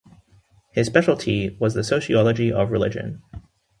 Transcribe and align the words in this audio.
His 0.71 0.87
speciality 0.87 1.55
was 1.59 1.75
the 1.75 1.83
sociology 1.83 2.51
of 2.51 2.71
religion. 2.71 3.21